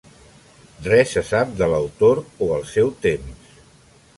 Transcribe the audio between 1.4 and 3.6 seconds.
de l'autor o el seu temps.